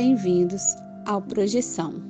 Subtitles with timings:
[0.00, 2.00] bem-vindos ao Projeção.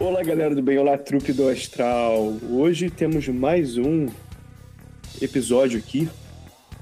[0.00, 2.36] Olá, galera do bem, olá, trupe do Astral.
[2.50, 4.08] Hoje temos mais um
[5.22, 6.08] episódio aqui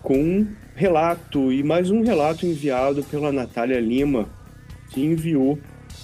[0.03, 4.27] com um relato e mais um relato enviado pela Natália Lima,
[4.89, 5.59] que enviou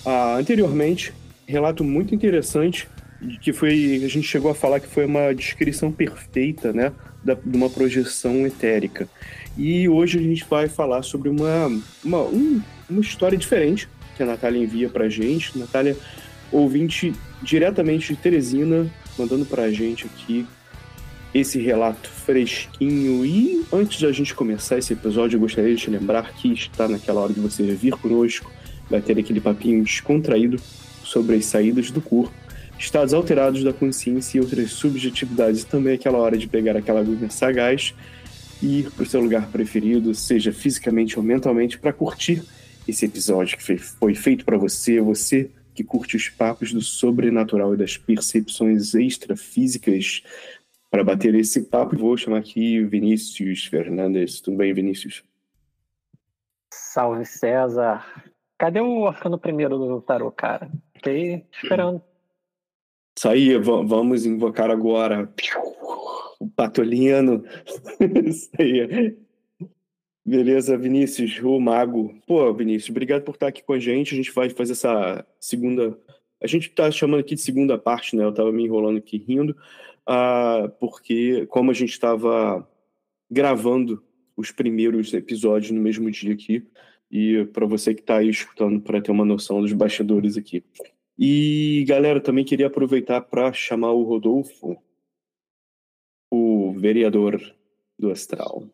[0.04, 1.14] ah, anteriormente
[1.52, 2.88] relato muito interessante
[3.40, 7.56] que foi a gente chegou a falar que foi uma descrição perfeita, né, da, de
[7.56, 9.08] uma projeção etérica.
[9.56, 11.70] E hoje a gente vai falar sobre uma
[12.04, 15.56] uma, um, uma história diferente que a Natália envia para gente.
[15.58, 15.96] Natália,
[16.50, 17.12] ouvinte
[17.42, 20.46] diretamente de Teresina, mandando para gente aqui
[21.34, 23.24] esse relato fresquinho.
[23.24, 26.88] E antes de a gente começar esse episódio, eu gostaria de te lembrar que está
[26.88, 28.50] naquela hora de você vir conosco,
[28.90, 30.60] vai ter aquele papinho descontraído
[31.12, 32.34] sobre as saídas do corpo,
[32.78, 35.62] estados alterados da consciência e outras subjetividades.
[35.62, 37.94] E também aquela hora de pegar aquela agulha sagaz
[38.62, 42.42] e ir para o seu lugar preferido, seja fisicamente ou mentalmente, para curtir
[42.88, 47.76] esse episódio que foi feito para você, você que curte os papos do sobrenatural e
[47.76, 50.22] das percepções extrafísicas.
[50.90, 54.40] Para bater esse papo, vou chamar aqui Vinícius Fernandes.
[54.40, 55.22] Tudo bem, Vinícius?
[56.70, 58.04] Salve, César.
[58.62, 60.70] Cadê o arcano primeiro do tarô, cara?
[60.94, 62.00] Fiquei esperando.
[63.24, 65.28] Aí, vamos invocar agora
[66.38, 67.42] o Patolino.
[68.24, 69.18] Isso aí.
[70.24, 72.14] Beleza, Vinícius, o Mago.
[72.24, 74.14] Pô, Vinícius, obrigado por estar aqui com a gente.
[74.14, 75.98] A gente vai fazer essa segunda.
[76.40, 78.22] A gente tá chamando aqui de segunda parte, né?
[78.22, 79.56] Eu tava me enrolando aqui rindo,
[80.08, 82.64] uh, porque como a gente estava
[83.28, 84.04] gravando
[84.36, 86.64] os primeiros episódios no mesmo dia aqui,
[87.12, 90.64] e para você que está aí escutando para ter uma noção dos bastidores aqui.
[91.18, 94.82] E galera, também queria aproveitar para chamar o Rodolfo,
[96.32, 97.38] o vereador
[97.98, 98.66] do Astral,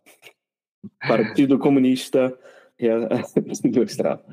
[1.00, 2.38] Partido Comunista
[3.68, 4.24] do Astral.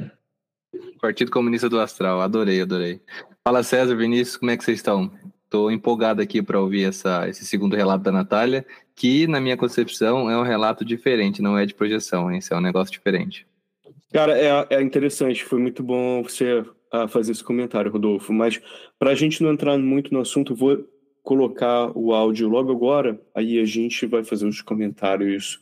[1.01, 3.01] Partido Comunista do Astral, adorei, adorei.
[3.43, 5.11] Fala César, Vinícius, como é que vocês estão?
[5.43, 10.29] Estou empolgado aqui para ouvir essa, esse segundo relato da Natália, que, na minha concepção,
[10.29, 13.47] é um relato diferente, não é de projeção, esse é um negócio diferente.
[14.15, 18.61] Cara, é, é interessante, foi muito bom você uh, fazer esse comentário, Rodolfo, mas
[18.97, 20.87] para a gente não entrar muito no assunto, vou
[21.21, 25.59] colocar o áudio logo agora, aí a gente vai fazer os comentários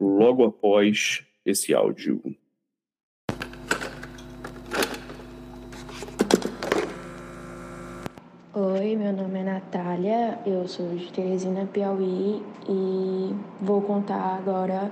[0.00, 2.20] logo após esse áudio.
[8.52, 14.90] Oi, meu nome é Natália, eu sou de Teresina, Piauí e vou contar agora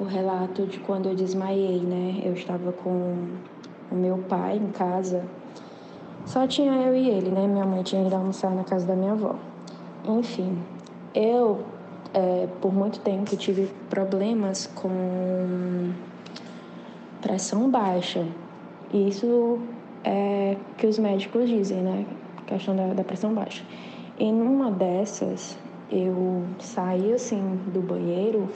[0.00, 2.22] o relato de quando eu desmaiei, né?
[2.24, 3.28] Eu estava com
[3.92, 5.22] o meu pai em casa.
[6.24, 7.46] Só tinha eu e ele, né?
[7.46, 9.36] Minha mãe tinha ido almoçar na casa da minha avó.
[10.08, 10.58] Enfim,
[11.14, 11.60] eu,
[12.14, 15.92] é, por muito tempo, tive problemas com
[17.20, 18.26] pressão baixa.
[18.94, 19.58] Isso
[20.02, 22.06] é que os médicos dizem, né?
[22.46, 23.62] Questão da, da pressão baixa.
[24.18, 25.58] E numa dessas,
[25.92, 28.48] eu saí assim do banheiro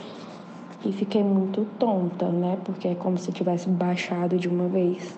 [0.85, 2.59] e fiquei muito tonta, né?
[2.65, 5.17] Porque é como se tivesse baixado de uma vez.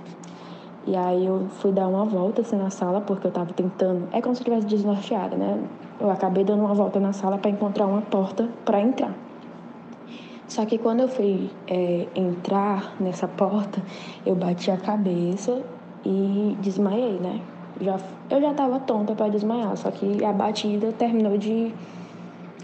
[0.87, 4.23] E aí eu fui dar uma volta assim na sala porque eu tava tentando, é
[4.23, 5.61] como se eu tivesse desnorteada, né?
[5.99, 9.13] Eu acabei dando uma volta na sala para encontrar uma porta para entrar.
[10.47, 13.83] Só que quando eu fui é, entrar nessa porta,
[14.25, 15.61] eu bati a cabeça
[16.05, 17.41] e desmaiei, né?
[17.81, 17.99] Já,
[18.31, 21.75] eu já tava tonta para desmaiar, só que a batida terminou de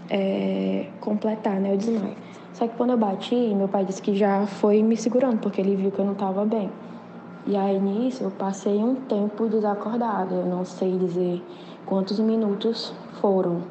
[0.09, 2.22] é, completar, né, o desmaio.
[2.53, 5.75] Só que quando eu bati, meu pai disse que já foi me segurando, porque ele
[5.75, 6.69] viu que eu não estava bem.
[7.45, 10.35] E aí nisso eu passei um tempo desacordada.
[10.35, 11.43] Eu não sei dizer
[11.85, 13.63] quantos minutos foram,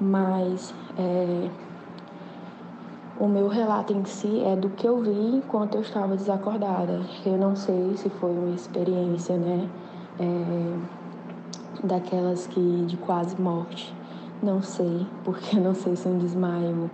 [0.00, 1.50] mas é,
[3.18, 7.00] o meu relato em si é do que eu vi enquanto eu estava desacordada.
[7.26, 9.68] Eu não sei se foi uma experiência, né?
[10.20, 10.76] É,
[11.84, 13.94] daquelas que de quase morte.
[14.42, 16.90] Não sei, porque eu não sei se um desmaio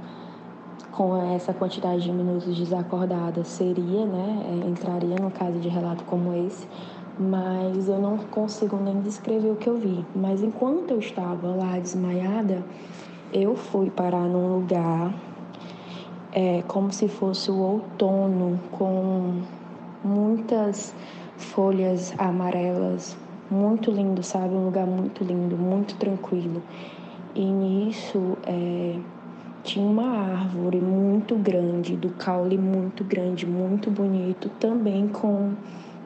[0.98, 6.34] com essa quantidade de minutos desacordada seria, né, é, entraria no caso de relato como
[6.34, 6.66] esse,
[7.16, 10.04] mas eu não consigo nem descrever o que eu vi.
[10.12, 12.64] Mas enquanto eu estava lá desmaiada,
[13.32, 15.14] eu fui parar num lugar
[16.32, 19.42] é, como se fosse o outono, com
[20.02, 20.92] muitas
[21.36, 23.16] folhas amarelas,
[23.48, 24.52] muito lindo, sabe?
[24.52, 26.60] Um lugar muito lindo, muito tranquilo.
[27.36, 28.98] E nisso, é,
[29.68, 35.52] tinha uma árvore muito grande, do caule muito grande, muito bonito, também com,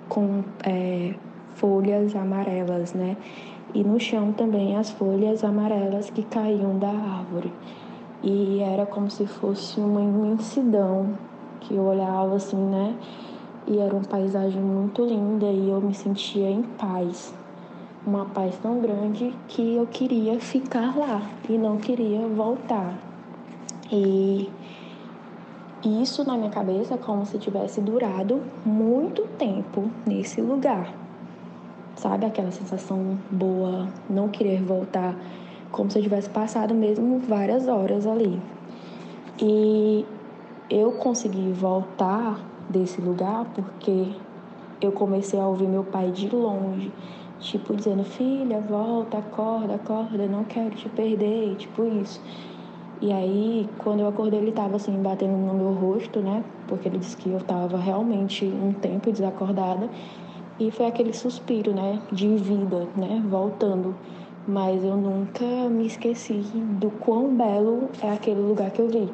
[0.09, 1.15] com é,
[1.55, 3.17] folhas amarelas, né?
[3.75, 7.53] e no chão também as folhas amarelas que caíam da árvore.
[8.23, 11.15] E era como se fosse uma imensidão
[11.61, 12.95] que eu olhava assim, né?
[13.67, 17.35] E era uma paisagem muito linda e eu me sentia em paz.
[18.07, 23.12] Uma paz tão grande que eu queria ficar lá e não queria voltar.
[23.93, 24.51] E
[25.85, 30.95] isso na minha cabeça como se tivesse durado muito tempo nesse lugar.
[31.97, 35.15] Sabe aquela sensação boa, não querer voltar,
[35.71, 38.41] como se eu tivesse passado mesmo várias horas ali.
[39.39, 40.07] E
[40.71, 42.41] eu consegui voltar
[42.71, 44.15] desse lugar porque
[44.81, 46.91] eu comecei a ouvir meu pai de longe,
[47.41, 52.21] tipo dizendo: "Filha, volta, acorda, acorda, não quero te perder", tipo isso.
[53.03, 56.45] E aí, quando eu acordei, ele tava assim batendo no meu rosto, né?
[56.69, 59.91] Porque ele disse que eu tava realmente um tempo desacordada.
[60.61, 63.97] E foi aquele suspiro, né, de vida, né, voltando.
[64.47, 66.45] Mas eu nunca me esqueci
[66.79, 69.11] do quão belo é aquele lugar que eu vi.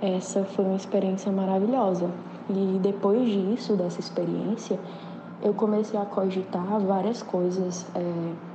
[0.00, 2.10] Essa foi uma experiência maravilhosa.
[2.48, 4.80] E depois disso, dessa experiência,
[5.42, 7.86] eu comecei a cogitar várias coisas.
[7.94, 8.53] É,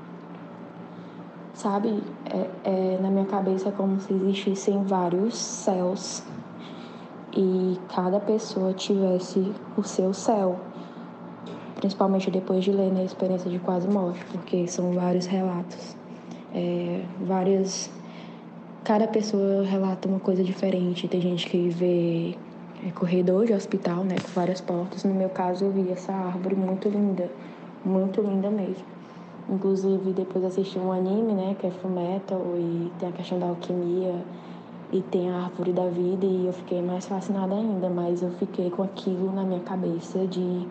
[1.60, 6.24] sabe, é, é, na minha cabeça é como se existissem vários céus
[7.36, 10.58] e cada pessoa tivesse o seu céu.
[11.76, 15.96] Principalmente depois de ler né, a experiência de quase morte, porque são vários relatos,
[16.54, 17.92] é, várias
[18.86, 21.10] cada pessoa relata uma coisa diferente.
[21.10, 22.38] Tem gente que vê
[22.88, 25.04] é, corredor de hospital, né, com várias portas.
[25.04, 27.30] No meu caso, eu vi essa árvore muito linda,
[27.84, 28.99] muito linda mesmo.
[29.50, 34.24] Inclusive, depois assisti um anime, né, que é Fullmetal, e tem a questão da alquimia,
[34.92, 38.70] e tem a árvore da vida, e eu fiquei mais fascinada ainda, mas eu fiquei
[38.70, 40.68] com aquilo na minha cabeça de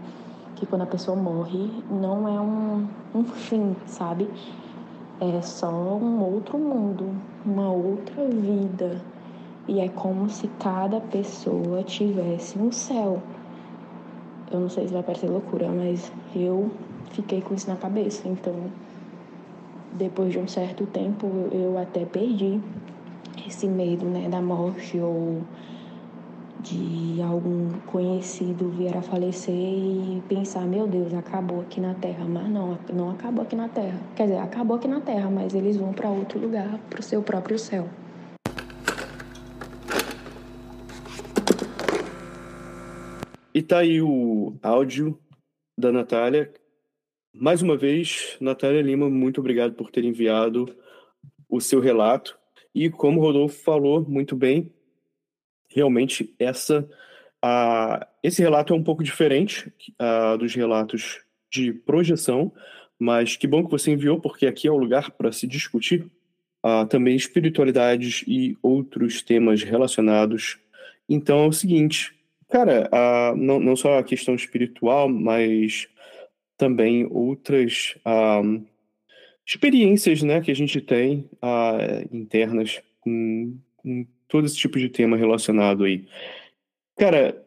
[0.55, 4.29] que quando a pessoa morre, não é um, um fim, sabe?
[5.21, 7.13] é só um outro mundo,
[7.45, 9.03] uma outra vida.
[9.67, 13.21] E é como se cada pessoa tivesse um céu.
[14.51, 16.71] Eu não sei se vai parecer loucura, mas eu
[17.11, 18.29] fiquei com isso na cabeça.
[18.29, 18.55] Então,
[19.93, 22.61] depois de um certo tempo, eu até perdi
[23.47, 25.43] esse medo, né, da morte ou
[26.61, 32.25] de algum conhecido vir a falecer e pensar, meu Deus, acabou aqui na Terra.
[32.25, 33.99] Mas não, não acabou aqui na Terra.
[34.17, 37.23] Quer dizer, acabou aqui na Terra, mas eles vão para outro lugar, para o seu
[37.23, 37.89] próprio céu.
[43.55, 45.19] E tá aí o áudio
[45.77, 46.53] da Natália.
[47.41, 50.75] Mais uma vez, Natália Lima, muito obrigado por ter enviado
[51.49, 52.37] o seu relato.
[52.75, 54.73] E como o Rodolfo falou muito bem,
[55.69, 56.81] realmente essa
[57.45, 62.53] uh, esse relato é um pouco diferente uh, dos relatos de projeção,
[62.99, 66.11] mas que bom que você enviou, porque aqui é o lugar para se discutir
[66.67, 70.59] uh, também espiritualidades e outros temas relacionados.
[71.09, 72.13] Então é o seguinte,
[72.49, 72.91] cara,
[73.37, 75.89] não, não só a questão espiritual, mas
[76.59, 77.97] também outras
[79.47, 81.31] experiências né, que a gente tem
[82.13, 86.07] internas com, com todo esse tipo de tema relacionado aí.
[86.99, 87.43] Cara,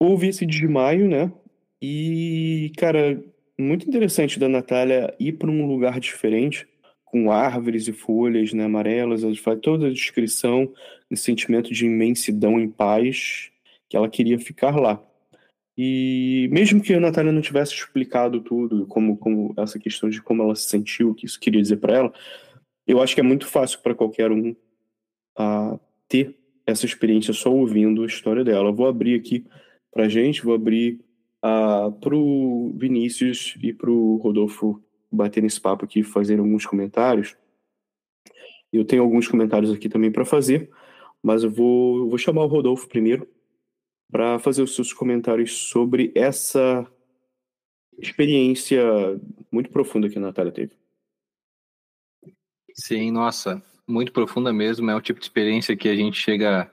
[0.00, 1.32] houve esse desmaio, né?
[1.80, 3.22] E, cara,
[3.58, 6.66] muito interessante da Natália ir para um lugar diferente,
[7.04, 9.22] com árvores e folhas né, amarelas.
[9.22, 10.72] Ela faz toda a descrição,
[11.10, 13.50] esse sentimento de imensidão em paz,
[13.88, 15.00] que ela queria ficar lá.
[15.76, 20.42] E mesmo que a Natália não tivesse explicado tudo, como, como essa questão de como
[20.42, 22.12] ela se sentiu, o que isso queria dizer para ela,
[22.86, 24.54] eu acho que é muito fácil para qualquer um
[25.36, 25.78] a
[26.08, 28.68] ter essa experiência só ouvindo a história dela.
[28.68, 29.44] Eu vou abrir aqui
[29.90, 31.00] para gente, vou abrir
[31.44, 37.36] uh, para o Vinícius e para o Rodolfo bater nesse papo aqui, fazer alguns comentários.
[38.72, 40.70] Eu tenho alguns comentários aqui também para fazer,
[41.22, 43.28] mas eu vou, eu vou chamar o Rodolfo primeiro
[44.10, 46.86] para fazer os seus comentários sobre essa
[47.98, 48.82] experiência
[49.50, 50.72] muito profunda que a Natália teve.
[52.74, 54.90] Sim, nossa, muito profunda mesmo.
[54.90, 56.70] É o tipo de experiência que a gente chega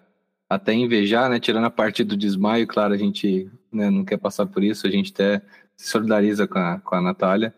[0.49, 1.39] até invejar, né?
[1.39, 4.91] Tirando a parte do desmaio, claro, a gente né, não quer passar por isso, a
[4.91, 5.41] gente até
[5.77, 7.53] se solidariza com a, com a Natália.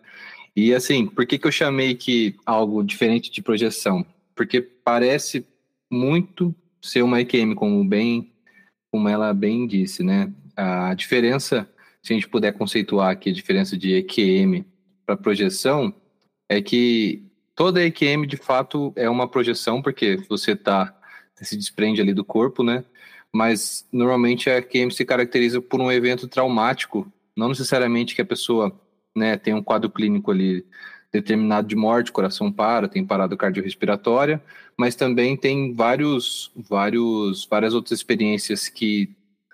[0.54, 4.06] E assim, por que, que eu chamei que algo diferente de projeção?
[4.34, 5.44] Porque parece
[5.90, 8.32] muito ser uma EQM, como bem,
[8.94, 10.32] como ela bem disse, né?
[10.56, 11.68] A diferença,
[12.00, 14.64] se a gente puder conceituar aqui a diferença de EQM
[15.04, 15.92] para projeção,
[16.48, 17.24] é que
[17.56, 20.96] toda EQM de fato é uma projeção, porque você tá
[21.42, 22.84] se desprende ali do corpo, né?
[23.32, 28.80] Mas normalmente a EQM se caracteriza por um evento traumático, não necessariamente que a pessoa
[29.12, 30.64] né, tem um quadro clínico ali
[31.20, 34.42] determinado de morte, coração para, tem parada cardiorrespiratória,
[34.76, 39.10] mas também tem vários, vários, várias outras experiências que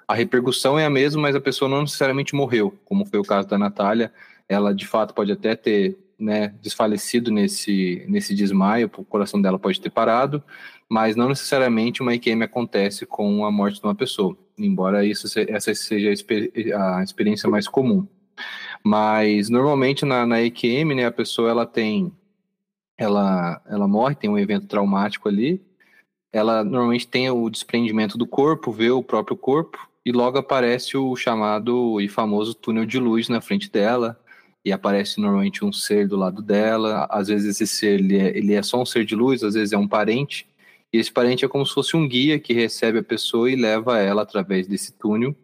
[0.09, 3.47] a repercussão é a mesma, mas a pessoa não necessariamente morreu, como foi o caso
[3.47, 4.13] da Natália.
[4.49, 9.81] Ela, de fato, pode até ter né, desfalecido nesse, nesse desmaio, o coração dela pode
[9.81, 10.43] ter parado,
[10.89, 15.75] mas não necessariamente uma IQM acontece com a morte de uma pessoa, embora isso essa
[15.75, 18.07] seja a experiência mais comum.
[18.85, 22.13] Mas normalmente na, na EQM, né, a pessoa ela tem,
[22.97, 25.63] ela, ela morre, tem um evento traumático ali,
[26.33, 31.15] ela normalmente tem o desprendimento do corpo, vê o próprio corpo, e logo aparece o
[31.15, 34.19] chamado e famoso túnel de luz na frente dela,
[34.65, 38.55] e aparece normalmente um ser do lado dela, às vezes esse ser ele é, ele
[38.55, 40.47] é só um ser de luz, às vezes é um parente,
[40.93, 43.99] e esse parente é como se fosse um guia que recebe a pessoa e leva
[43.99, 45.35] ela através desse túnel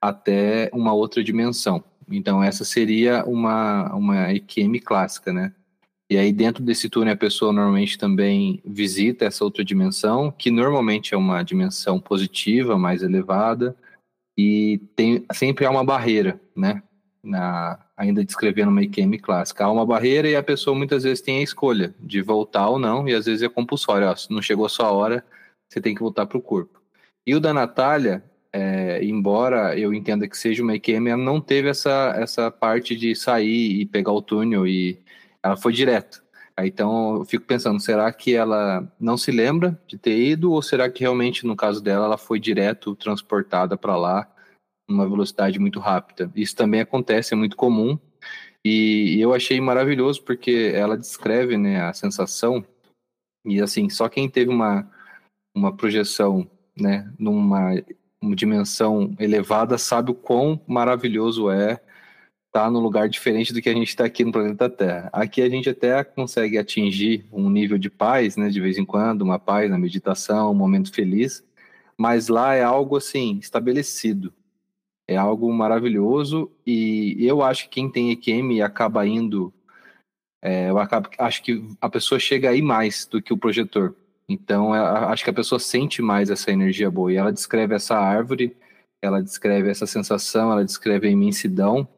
[0.00, 1.84] até uma outra dimensão.
[2.10, 5.52] Então, essa seria uma, uma EQM clássica, né?
[6.10, 11.14] E aí, dentro desse túnel, a pessoa normalmente também visita essa outra dimensão, que normalmente
[11.14, 13.76] é uma dimensão positiva, mais elevada,
[14.36, 16.82] e tem, sempre há uma barreira, né?
[17.22, 19.64] Na, ainda descrevendo uma EQM clássica.
[19.64, 23.08] Há uma barreira e a pessoa muitas vezes tem a escolha de voltar ou não,
[23.08, 24.08] e às vezes é compulsório.
[24.08, 25.24] Ó, não chegou a sua hora,
[25.68, 26.80] você tem que voltar para o corpo.
[27.24, 31.68] E o da Natália, é, embora eu entenda que seja uma EQM, ela não teve
[31.68, 34.98] essa, essa parte de sair e pegar o túnel e
[35.42, 36.22] ela foi direto.
[36.58, 40.90] Então eu fico pensando, será que ela não se lembra de ter ido ou será
[40.90, 44.30] que realmente no caso dela ela foi direto transportada para lá
[44.88, 46.30] numa velocidade muito rápida?
[46.34, 47.98] Isso também acontece, é muito comum
[48.64, 52.64] e, e eu achei maravilhoso porque ela descreve né, a sensação
[53.46, 54.90] e assim só quem teve uma
[55.54, 57.74] uma projeção né, numa
[58.22, 61.80] uma dimensão elevada sabe o quão maravilhoso é
[62.50, 65.08] estar tá num lugar diferente do que a gente está aqui no planeta Terra.
[65.12, 69.22] Aqui a gente até consegue atingir um nível de paz, né, de vez em quando,
[69.22, 71.44] uma paz na meditação, um momento feliz,
[71.96, 74.32] mas lá é algo assim estabelecido.
[75.08, 79.52] É algo maravilhoso e eu acho que quem tem EQM acaba indo,
[80.42, 83.94] é, eu acabo, acho que a pessoa chega aí mais do que o projetor.
[84.32, 87.12] Então, acho que a pessoa sente mais essa energia boa.
[87.12, 88.56] E ela descreve essa árvore,
[89.02, 91.88] ela descreve essa sensação, ela descreve a imensidão,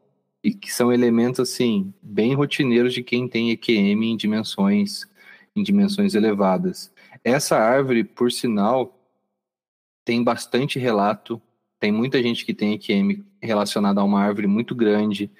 [0.43, 5.05] e que são elementos, assim, bem rotineiros de quem tem EQM em dimensões,
[5.55, 6.91] em dimensões elevadas.
[7.23, 8.99] Essa árvore, por sinal,
[10.03, 11.41] tem bastante relato,
[11.79, 15.31] tem muita gente que tem EQM relacionada a uma árvore muito grande,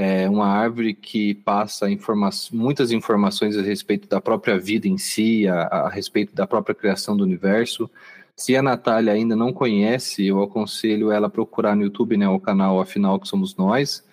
[0.00, 5.48] é uma árvore que passa informa muitas informações a respeito da própria vida em si,
[5.48, 7.90] a, a, respeito da própria criação do universo.
[8.36, 12.38] Se a Natália ainda não conhece, eu aconselho ela a procurar no YouTube né, o
[12.38, 14.06] canal Afinal Que Somos Nós,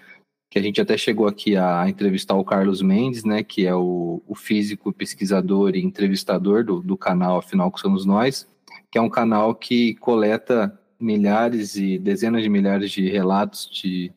[0.49, 4.23] que a gente até chegou aqui a entrevistar o Carlos Mendes, né, que é o,
[4.27, 8.47] o físico, pesquisador e entrevistador do, do canal Afinal Que Somos Nós,
[8.91, 14.11] que é um canal que coleta milhares e dezenas de milhares de relatos de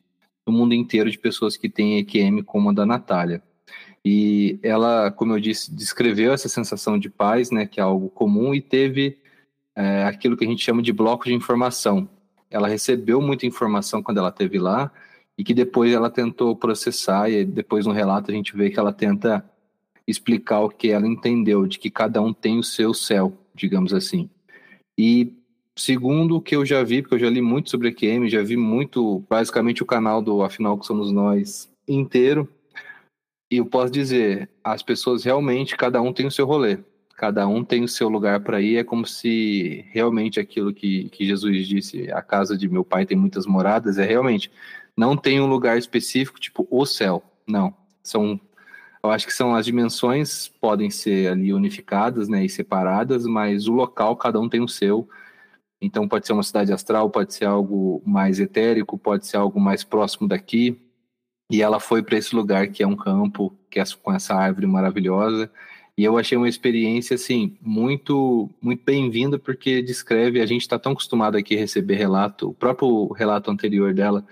[0.49, 3.43] no mundo inteiro de pessoas que têm EQM como a da Natália.
[4.05, 8.55] E ela, como eu disse, descreveu essa sensação de paz, né, que é algo comum,
[8.55, 9.19] e teve
[9.77, 12.09] é, aquilo que a gente chama de bloco de informação.
[12.51, 14.91] Ela recebeu muita informação quando ela esteve lá,
[15.37, 18.93] e que depois ela tentou processar, e depois no relato a gente vê que ela
[18.93, 19.45] tenta
[20.07, 24.31] explicar o que ela entendeu, de que cada um tem o seu céu, digamos assim.
[24.97, 25.38] E
[25.79, 28.57] Segundo o que eu já vi, porque eu já li muito sobre EQM, já vi
[28.57, 32.49] muito, basicamente o canal do Afinal que somos nós inteiro.
[33.49, 36.81] E eu posso dizer, as pessoas realmente, cada um tem o seu rolê,
[37.17, 38.77] cada um tem o seu lugar para ir.
[38.77, 43.17] É como se realmente aquilo que, que Jesus disse, a casa de meu pai tem
[43.17, 44.51] muitas moradas, é realmente,
[44.97, 47.23] não tem um lugar específico, tipo o céu.
[47.47, 48.39] Não, são
[49.01, 53.73] eu acho que são as dimensões podem ser ali unificadas, né, e separadas, mas o
[53.73, 55.09] local cada um tem o seu.
[55.81, 59.85] Então pode ser uma cidade astral, pode ser algo mais etérico, pode ser algo mais
[59.85, 60.81] próximo daqui.
[61.51, 64.67] E ela foi para esse lugar que é um campo, que é com essa árvore
[64.67, 65.51] maravilhosa.
[65.97, 70.93] E eu achei uma experiência assim muito muito bem-vinda porque descreve, a gente está tão
[70.93, 74.25] acostumado aqui a receber relato, o próprio relato anterior dela,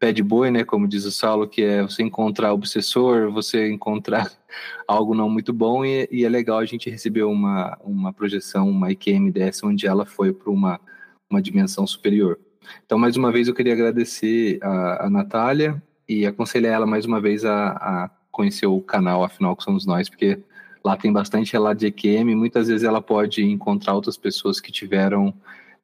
[0.00, 4.32] pé de boi, né, como diz o Saulo, que é você encontrar obsessor, você encontrar
[4.88, 8.90] algo não muito bom, e, e, é legal a gente receber uma, uma projeção, uma
[8.90, 10.80] IQM dessa, onde ela foi para uma,
[11.28, 12.40] uma dimensão superior.
[12.84, 17.20] Então, mais uma vez, eu queria agradecer a, a Natália e aconselhar ela mais uma
[17.20, 20.38] vez a, a conhecer o canal, afinal, que somos nós, porque
[20.82, 25.34] lá tem bastante relato de EQM, muitas vezes ela pode encontrar outras pessoas que tiveram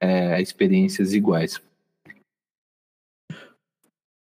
[0.00, 1.60] é, experiências iguais.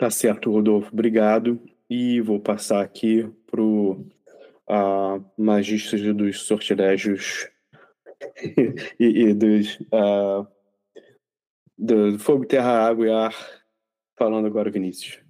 [0.02, 1.62] Tá certo, Rodolfo, obrigado.
[1.88, 4.04] E vou passar aqui pro
[4.68, 7.48] uh, magistas dos sortilégios
[9.00, 10.48] e, e, dos uh,
[11.78, 13.36] do fogo, terra, água e ar.
[14.18, 15.24] Falando agora, Vinícius.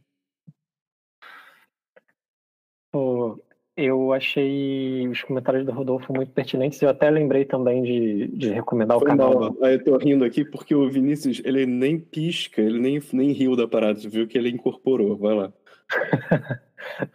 [2.93, 3.37] Oh,
[3.75, 6.81] eu achei os comentários do Rodolfo muito pertinentes.
[6.81, 9.39] Eu até lembrei também de, de recomendar Foi o canal.
[9.39, 9.49] Mal.
[9.51, 9.65] Do...
[9.65, 13.67] Eu tô rindo aqui porque o Vinícius, ele nem pisca, ele nem, nem riu da
[13.67, 13.99] parada.
[13.99, 15.17] Você viu que ele incorporou.
[15.17, 15.53] Vai lá.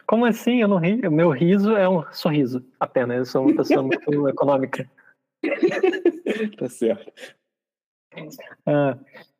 [0.07, 0.61] Como assim?
[0.61, 1.07] Eu não ri.
[1.07, 3.17] O meu riso é um sorriso apenas.
[3.17, 4.89] Eu sou uma pessoa muito econômica.
[6.57, 7.11] tá certo.
[8.65, 8.97] Ah,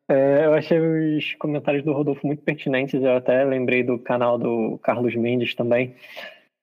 [0.08, 3.02] é, eu achei os comentários do Rodolfo muito pertinentes.
[3.02, 5.96] Eu até lembrei do canal do Carlos Mendes também.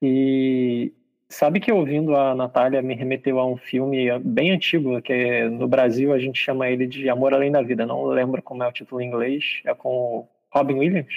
[0.01, 0.91] E
[1.29, 5.67] sabe que ouvindo a Natália me remeteu a um filme bem antigo, que é, no
[5.67, 7.85] Brasil a gente chama ele de Amor Além da Vida.
[7.85, 9.61] Não lembro como é o título em inglês.
[9.65, 11.13] É com Robin Williams.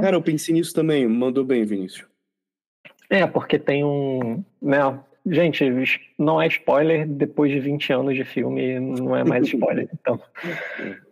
[0.00, 1.08] Cara, eu pensei nisso também.
[1.08, 2.06] Mandou bem, Vinícius.
[3.08, 4.44] É, porque tem um.
[4.60, 4.78] Né,
[5.26, 5.64] gente,
[6.18, 9.88] não é spoiler, depois de 20 anos de filme, não é mais spoiler.
[9.92, 10.20] Então,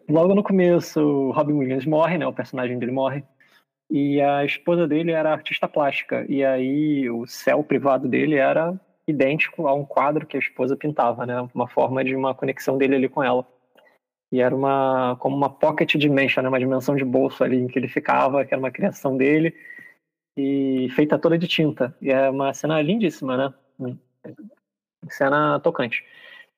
[0.09, 2.27] logo no começo, Robin Williams morre, né?
[2.27, 3.25] O personagem dele morre.
[3.91, 6.25] E a esposa dele era artista plástica.
[6.29, 11.27] E aí o céu privado dele era idêntico a um quadro que a esposa pintava,
[11.27, 11.49] né?
[11.53, 13.45] Uma forma de uma conexão dele ali com ela.
[14.33, 16.49] E era uma como uma pocket dimension, né?
[16.49, 19.53] uma dimensão de bolso ali em que ele ficava, que era uma criação dele
[20.37, 21.95] e feita toda de tinta.
[22.01, 23.99] E é uma cena lindíssima, né?
[25.09, 26.05] Cena tocante.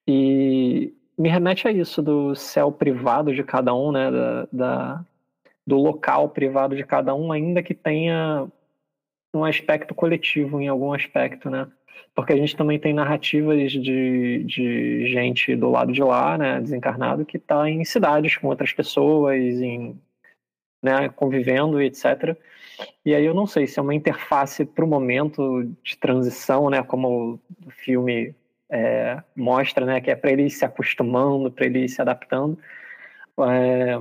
[0.06, 4.10] E me remete a isso do céu privado de cada um, né?
[4.10, 5.04] Da, da,
[5.66, 8.48] do local privado de cada um, ainda que tenha
[9.34, 11.70] um aspecto coletivo em algum aspecto, né?
[12.14, 17.24] porque a gente também tem narrativas de, de gente do lado de lá, né, desencarnado,
[17.24, 19.98] que está em cidades com outras pessoas, em,
[20.82, 22.36] né, convivendo e etc.
[23.04, 26.82] E aí eu não sei se é uma interface para o momento de transição, né,
[26.82, 28.34] como o filme
[28.70, 32.58] é, mostra, né, que é para ele ir se acostumando, para ele ir se adaptando,
[33.40, 33.98] é,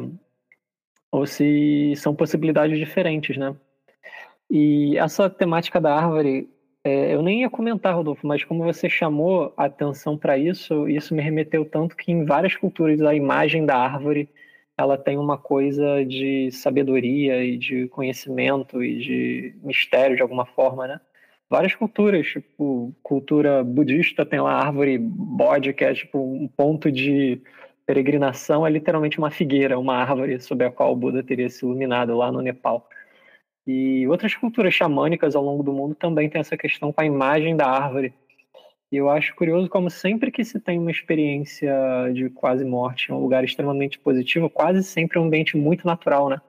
[1.11, 3.55] ou se são possibilidades diferentes, né.
[4.49, 6.49] E essa temática da árvore
[6.83, 11.13] é, eu nem ia comentar, Rodolfo, mas como você chamou a atenção para isso, isso
[11.13, 14.29] me remeteu tanto que em várias culturas a imagem da árvore
[14.77, 20.87] ela tem uma coisa de sabedoria e de conhecimento e de mistério de alguma forma,
[20.87, 20.99] né?
[21.49, 27.41] Várias culturas, tipo, cultura budista tem lá árvore bode, que é tipo um ponto de
[27.91, 32.15] peregrinação, é literalmente uma figueira, uma árvore sob a qual o Buda teria se iluminado
[32.15, 32.87] lá no Nepal.
[33.67, 37.57] E outras culturas xamânicas ao longo do mundo também tem essa questão com a imagem
[37.57, 38.13] da árvore.
[38.89, 41.73] E eu acho curioso como sempre que se tem uma experiência
[42.13, 46.29] de quase morte em um lugar extremamente positivo, quase sempre é um ambiente muito natural,
[46.29, 46.41] né?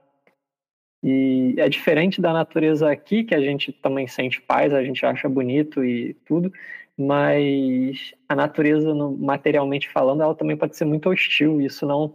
[1.03, 5.29] E é diferente da natureza aqui, que a gente também sente paz, a gente acha
[5.29, 6.53] bonito e tudo,
[6.99, 11.61] mas a natureza, materialmente falando, ela também pode ser muito hostil.
[11.61, 12.15] Isso não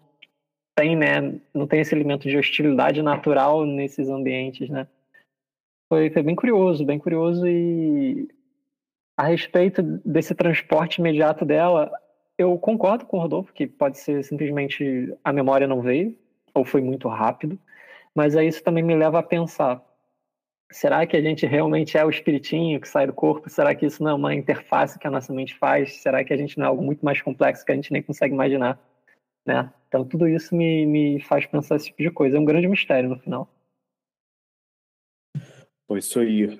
[0.76, 1.40] tem, né?
[1.54, 4.88] Não tem esse elemento de hostilidade natural nesses ambientes, né?
[5.90, 8.28] Foi, foi bem curioso, bem curioso e
[9.18, 11.92] a respeito desse transporte imediato dela,
[12.38, 16.16] eu concordo com o Rodolfo que pode ser simplesmente a memória não veio
[16.54, 17.58] ou foi muito rápido,
[18.14, 19.82] mas aí isso também me leva a pensar:
[20.72, 23.50] será que a gente realmente é o espiritinho que sai do corpo?
[23.50, 26.02] Será que isso não é uma interface que a nossa mente faz?
[26.02, 28.34] Será que a gente não é algo muito mais complexo que a gente nem consegue
[28.34, 28.80] imaginar?
[29.46, 29.72] Né?
[29.88, 32.38] Então tudo isso me, me faz pensar esse tipo de coisa.
[32.38, 33.50] É um grande mistério no final.
[35.88, 36.60] Pô, isso aí,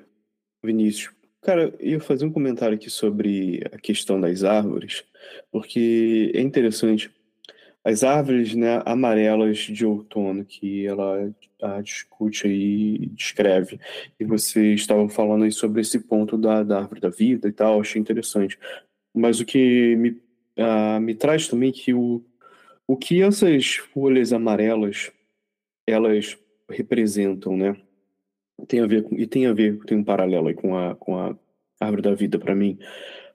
[0.64, 1.14] Vinícius.
[1.42, 5.04] Cara, eu ia fazer um comentário aqui sobre a questão das árvores,
[5.52, 7.12] porque é interessante.
[7.88, 11.34] As árvores né, amarelas de outono que ela
[11.82, 13.80] discute aí, descreve,
[14.20, 17.80] e vocês estavam falando aí sobre esse ponto da, da árvore da vida e tal,
[17.80, 18.60] achei interessante.
[19.16, 20.10] Mas o que me,
[20.60, 22.22] uh, me traz também que o,
[22.86, 25.10] o que essas folhas amarelas
[25.88, 26.38] elas
[26.70, 27.78] representam, né?
[28.68, 31.18] Tem a ver com, e tem a ver, tem um paralelo aí com a com
[31.18, 31.34] a
[31.80, 32.78] árvore da vida para mim,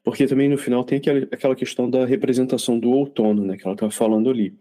[0.05, 3.57] porque também no final tem aquela, questão da representação do outono, né?
[3.57, 4.57] Que ela tá falando ali.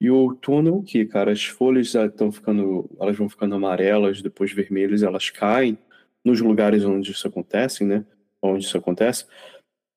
[0.00, 1.32] E o outono é o que, cara?
[1.32, 5.76] As folhas estão ficando, elas vão ficando amarelas, depois vermelhas, elas caem
[6.24, 8.04] nos lugares onde isso acontece, né?
[8.42, 9.26] Onde isso acontece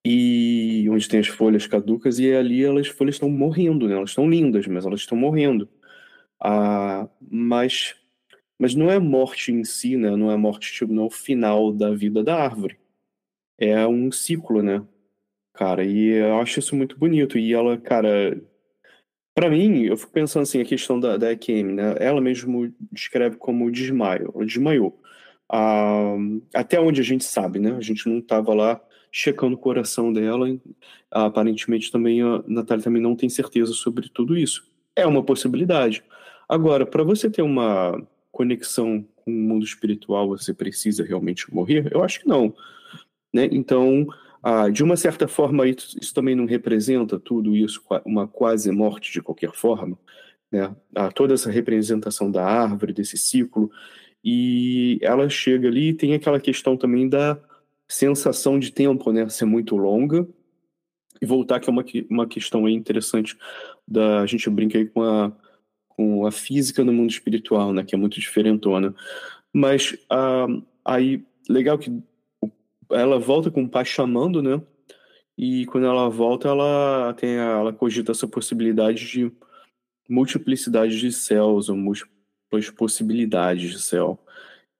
[0.05, 3.95] e onde tem as folhas caducas e ali elas, as folhas estão morrendo, né?
[3.95, 5.69] Elas estão lindas, mas elas estão morrendo.
[6.39, 7.95] Ah, mas
[8.59, 10.15] mas não é morte em si, né?
[10.15, 12.77] Não é morte tipo no final da vida da árvore.
[13.61, 14.83] É um ciclo, né?
[15.53, 17.37] Cara, e eu acho isso muito bonito.
[17.37, 18.41] E ela, cara,
[19.35, 21.95] para mim, eu fico pensando assim, a questão da, da EQM, né?
[21.99, 24.31] Ela mesmo descreve como desmaio.
[24.35, 24.99] Ela desmaiou.
[25.49, 26.15] ah,
[26.55, 27.75] até onde a gente sabe, né?
[27.77, 30.47] A gente não estava lá checando o coração dela.
[31.11, 34.67] Aparentemente também a Natália também não tem certeza sobre tudo isso.
[34.95, 36.03] É uma possibilidade.
[36.49, 41.89] Agora, para você ter uma conexão com o mundo espiritual, você precisa realmente morrer?
[41.93, 42.55] Eu acho que não.
[43.33, 43.47] Né?
[43.51, 44.07] Então,
[44.43, 49.11] ah, de uma certa forma, isso, isso, também não representa tudo isso, uma quase morte
[49.11, 49.97] de qualquer forma.
[50.51, 50.75] Né?
[50.95, 53.71] Ah, toda essa representação da árvore, desse ciclo,
[54.23, 57.39] e ela chega ali e tem aquela questão também da
[57.87, 60.27] sensação de tempo, né, ser muito longa,
[61.21, 63.37] e voltar que é uma, uma questão aí interessante
[63.87, 65.31] da a gente brinca aí com a,
[65.89, 68.95] com a física no mundo espiritual, né, que é muito diferentona.
[69.53, 70.47] Mas ah,
[70.85, 71.91] aí legal que
[72.93, 74.61] ela volta com o pai chamando, né?
[75.37, 79.31] E quando ela volta, ela tem a, ela cogita essa possibilidade de
[80.09, 84.19] multiplicidade de céus ou múltiplas possibilidades de céu.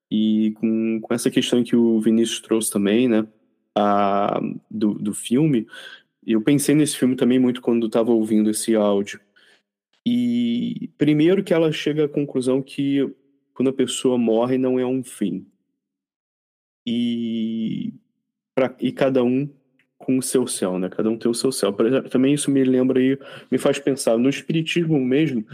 [0.10, 3.26] E com, com essa questão que o Vinícius trouxe também, né,
[3.76, 5.68] a, do, do filme,
[6.26, 9.20] eu pensei nesse filme também muito quando estava ouvindo esse áudio.
[10.06, 13.10] E primeiro que ela chega à conclusão que
[13.54, 15.46] quando a pessoa morre não é um fim.
[16.86, 17.94] E,
[18.80, 19.50] e cada um
[19.98, 20.90] com o seu céu, né?
[20.90, 21.72] Cada um tem o seu céu.
[22.10, 23.18] Também isso me lembra e
[23.50, 25.46] me faz pensar no espiritismo mesmo.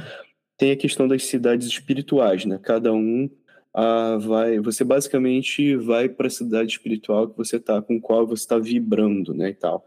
[0.58, 2.60] Tem a questão das cidades espirituais, né?
[2.62, 3.30] Cada um
[3.74, 8.42] ah, vai, você basicamente vai para a cidade espiritual que você tá, com qual você
[8.42, 9.86] está vibrando, né, e tal.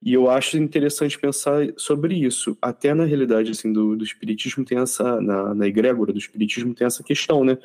[0.00, 2.56] E eu acho interessante pensar sobre isso.
[2.62, 6.86] Até na realidade assim do, do espiritismo tem essa na, na egrégora do espiritismo tem
[6.86, 7.58] essa questão, né?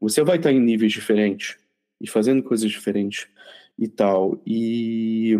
[0.00, 1.56] Você vai estar em níveis diferentes
[2.00, 3.26] e fazendo coisas diferentes
[3.78, 4.40] e tal.
[4.46, 5.38] E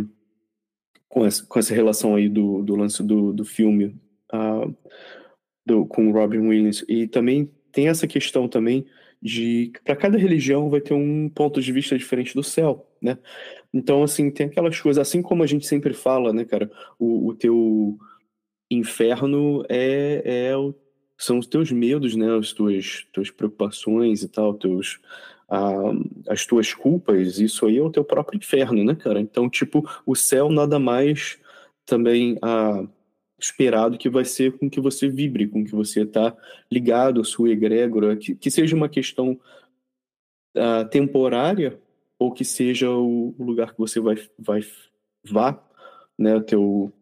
[1.09, 3.97] com essa, com essa relação aí do, do lance do, do filme
[4.33, 4.75] uh,
[5.67, 6.85] do, com Robin Williams.
[6.89, 8.87] E também tem essa questão também
[9.21, 13.19] de para cada religião vai ter um ponto de vista diferente do céu, né?
[13.75, 17.35] Então, assim, tem aquelas coisas, assim como a gente sempre fala, né, cara, o, o
[17.35, 17.99] teu
[18.71, 20.75] inferno é, é o,
[21.17, 25.01] são os teus medos, né, as tuas, tuas preocupações e tal, teus,
[25.49, 25.93] ah,
[26.29, 29.21] as tuas culpas, isso aí é o teu próprio inferno, né, cara?
[29.21, 31.39] Então, tipo, o céu nada mais
[31.87, 32.85] também ah,
[33.39, 36.37] esperado que vai ser com que você vibre, com que você está
[36.71, 39.39] ligado à sua egrégora, que, que seja uma questão
[40.57, 41.81] uh, temporária
[42.19, 44.61] ou que seja o, o, lugar que você vai, vai
[45.25, 45.63] vá,
[46.19, 46.93] né, o teu,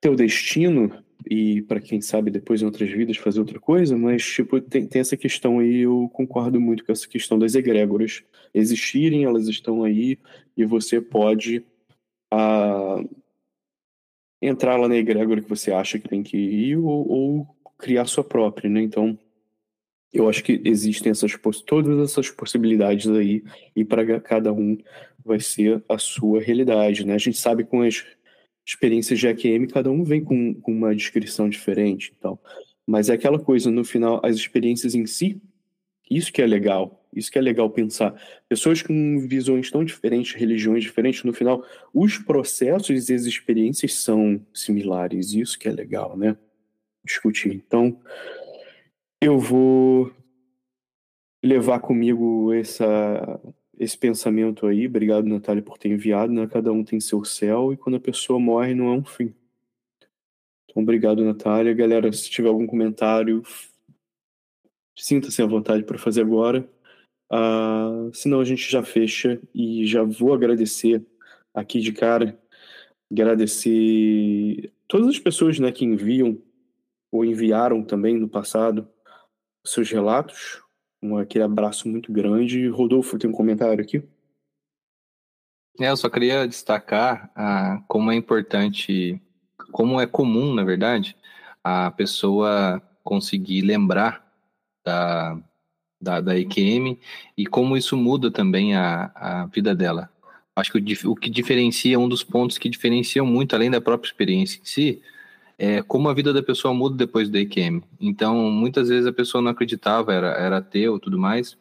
[0.00, 4.60] teu destino e para quem sabe depois em outras vidas fazer outra coisa, mas tipo
[4.60, 8.22] tem, tem essa questão aí, eu concordo muito com essa questão das egrégoras
[8.54, 10.18] existirem, elas estão aí
[10.56, 11.64] e você pode
[12.32, 13.08] uh,
[14.40, 17.46] entrar lá na egrégora que você acha que tem que ir ou, ou
[17.78, 18.80] criar sua própria, né?
[18.82, 19.18] Então,
[20.12, 21.32] eu acho que existem essas
[21.64, 23.44] todas essas possibilidades aí
[23.76, 24.76] e para cada um
[25.24, 27.14] vai ser a sua realidade, né?
[27.14, 28.04] A gente sabe com as
[28.70, 32.40] experiências de AQM, cada um vem com, com uma descrição diferente e tal.
[32.86, 35.40] Mas é aquela coisa, no final, as experiências em si,
[36.08, 36.96] isso que é legal.
[37.12, 38.14] Isso que é legal pensar.
[38.48, 44.40] Pessoas com visões tão diferentes, religiões diferentes, no final, os processos e as experiências são
[44.54, 45.32] similares.
[45.32, 46.36] Isso que é legal, né?
[47.04, 47.52] Discutir.
[47.52, 48.00] Então,
[49.20, 50.12] eu vou
[51.42, 53.40] levar comigo essa,
[53.80, 54.86] esse pensamento aí.
[54.86, 56.30] Obrigado, Natália, por ter enviado.
[56.30, 56.46] Né?
[56.46, 59.34] Cada um tem seu céu e quando a pessoa morre, não é um fim.
[60.66, 61.72] Então, obrigado, Natália.
[61.72, 63.42] Galera, se tiver algum comentário,
[64.96, 66.68] sinta-se à vontade para fazer agora.
[67.32, 71.02] Uh, senão a gente já fecha e já vou agradecer
[71.54, 72.38] aqui de cara,
[73.10, 76.36] agradecer todas as pessoas né, que enviam
[77.10, 78.86] ou enviaram também no passado
[79.64, 80.62] seus relatos.
[81.02, 82.68] Um, aquele abraço muito grande.
[82.68, 84.02] Rodolfo, tem um comentário aqui?
[85.80, 89.20] É, eu só queria destacar ah, como é importante,
[89.72, 91.16] como é comum, na verdade,
[91.64, 94.26] a pessoa conseguir lembrar
[94.84, 95.38] da,
[96.00, 96.98] da, da EQM
[97.36, 100.10] e como isso muda também a, a vida dela.
[100.54, 104.08] Acho que o, o que diferencia, um dos pontos que diferenciam muito, além da própria
[104.08, 105.02] experiência em si,
[105.60, 107.82] é como a vida da pessoa muda depois da EQM.
[108.00, 111.58] Então, muitas vezes a pessoa não acreditava, era, era ateu tudo mais,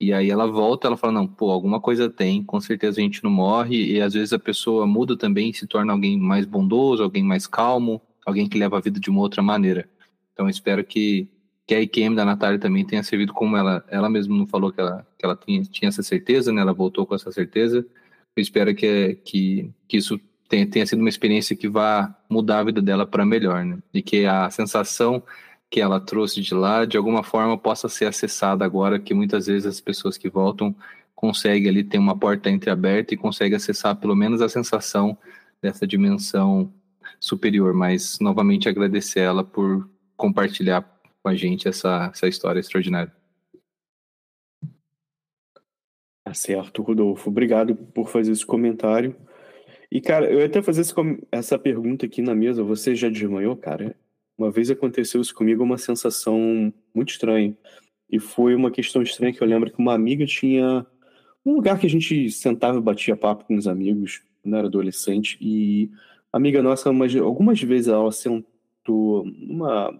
[0.00, 3.24] e aí ela volta, ela fala, não, pô, alguma coisa tem, com certeza a gente
[3.24, 7.24] não morre, e às vezes a pessoa muda também, se torna alguém mais bondoso, alguém
[7.24, 9.88] mais calmo, alguém que leva a vida de uma outra maneira.
[10.32, 11.28] Então, espero que
[11.66, 14.80] que a IQM da Natália também tenha servido como ela, ela mesma não falou que
[14.80, 16.60] ela, que ela tinha, tinha essa certeza, né?
[16.60, 17.86] Ela voltou com essa certeza.
[18.36, 20.20] Eu espero que, que, que isso
[20.52, 23.78] tenha, tenha sido uma experiência que vá mudar a vida dela para melhor, né?
[23.94, 25.22] E que a sensação
[25.70, 29.64] que ela trouxe de lá, de alguma forma possa ser acessada agora, que muitas vezes
[29.64, 30.76] as pessoas que voltam
[31.14, 35.16] conseguem ali ter uma porta entreaberta e conseguem acessar pelo menos a sensação
[35.62, 36.70] dessa dimensão
[37.18, 37.72] superior.
[37.72, 39.88] Mas, novamente, agradecer ela por
[40.18, 40.82] compartilhar
[41.22, 43.12] com a gente essa, essa história extraordinária.
[46.22, 47.30] Tá certo, Rodolfo.
[47.30, 49.16] Obrigado por fazer esse comentário.
[49.94, 50.80] E, cara, eu ia até fazer
[51.30, 52.64] essa pergunta aqui na mesa.
[52.64, 53.94] Você já desmanhou, cara?
[54.38, 57.54] Uma vez aconteceu isso comigo, uma sensação muito estranha.
[58.08, 60.86] E foi uma questão estranha que eu lembro que uma amiga tinha
[61.44, 65.36] um lugar que a gente sentava e batia papo com os amigos quando era adolescente.
[65.42, 65.90] E
[66.32, 69.94] a amiga nossa, algumas vezes ela sentou numa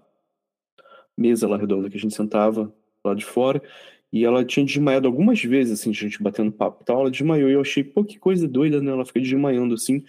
[1.14, 2.72] mesa lá redonda que a gente sentava
[3.04, 3.62] lá de fora.
[4.12, 7.00] E ela tinha desmaiado algumas vezes, assim, a gente batendo papo e tal.
[7.00, 8.90] Ela desmaiou e eu achei, pô, que coisa doida, né?
[8.90, 10.04] Ela fica desmaiando assim.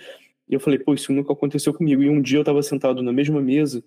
[0.49, 2.03] E eu falei, pô, isso nunca aconteceu comigo.
[2.03, 3.83] E um dia eu tava sentado na mesma mesa,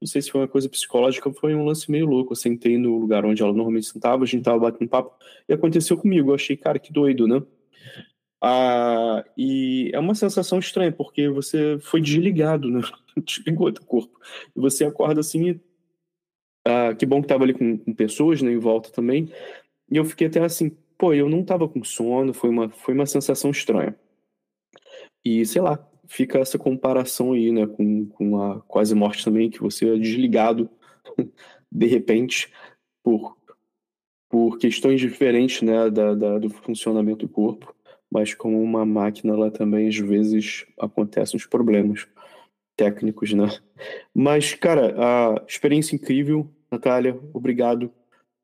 [0.00, 2.32] não sei se foi uma coisa psicológica, foi um lance meio louco.
[2.32, 5.16] Eu sentei no lugar onde ela normalmente sentava, a gente tava batendo papo,
[5.48, 6.30] e aconteceu comigo.
[6.30, 7.42] Eu achei, cara, que doido, né?
[8.42, 12.82] Ah, e é uma sensação estranha, porque você foi desligado, né?
[13.24, 14.20] Desligou teu corpo.
[14.54, 15.60] E você acorda assim e
[16.64, 19.30] ah, que bom que tava ali com, com, pessoas, né, em volta também.
[19.90, 23.06] E eu fiquei até assim, pô, eu não tava com sono, foi uma, foi uma
[23.06, 23.94] sensação estranha.
[25.24, 29.60] E, sei lá, fica essa comparação aí, né, com, com a quase morte também, que
[29.60, 30.68] você é desligado
[31.70, 32.52] de repente
[33.02, 33.36] por,
[34.28, 37.74] por questões diferentes, né, da, da, do funcionamento do corpo,
[38.10, 42.06] mas como uma máquina, ela também, às vezes, acontecem os problemas
[42.76, 43.46] técnicos, né?
[44.14, 47.92] Mas, cara, a experiência incrível, Natália, obrigado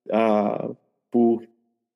[0.08, 0.76] uh,
[1.10, 1.42] por,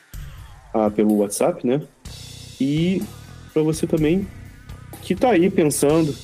[0.73, 1.82] uh, pelo WhatsApp, né?
[2.62, 3.01] E
[3.51, 4.28] para você também
[5.01, 6.15] que está aí pensando,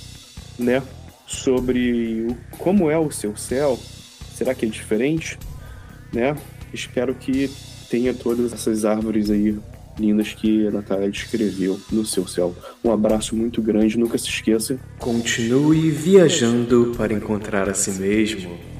[0.60, 0.84] né?
[1.32, 3.80] Sobre o, como é o seu céu.
[4.36, 5.38] Será que é diferente?
[6.12, 6.36] Né?
[6.74, 7.50] Espero que
[7.89, 9.58] tenha todas essas árvores aí
[10.00, 12.56] lindas que a Natália descreveu no seu céu.
[12.84, 14.80] Um abraço muito grande, nunca se esqueça.
[14.98, 18.71] Continue viajando para encontrar a si mesmo.